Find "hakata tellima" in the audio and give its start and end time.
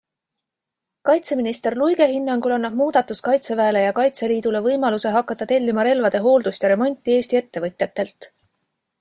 5.19-5.87